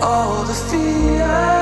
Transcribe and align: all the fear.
all 0.00 0.44
the 0.44 0.54
fear. 0.54 1.57